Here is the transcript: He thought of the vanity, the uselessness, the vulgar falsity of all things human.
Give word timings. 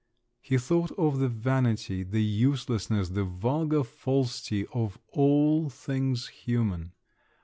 He 0.39 0.57
thought 0.57 0.91
of 0.93 1.19
the 1.19 1.27
vanity, 1.27 2.01
the 2.01 2.23
uselessness, 2.23 3.09
the 3.09 3.23
vulgar 3.23 3.83
falsity 3.83 4.65
of 4.73 4.97
all 5.11 5.69
things 5.69 6.25
human. 6.29 6.93